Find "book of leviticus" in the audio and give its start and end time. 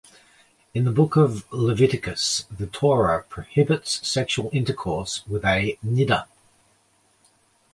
0.91-2.47